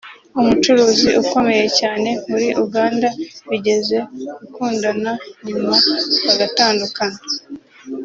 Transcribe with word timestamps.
umucuruzi 0.39 1.07
ukomeye 1.21 1.65
cyane 1.79 2.09
muri 2.29 2.47
Uganda 2.63 3.07
bigeze 3.49 3.97
gukundana 4.39 5.11
nyuma 5.45 5.75
bagatandukana 6.25 7.19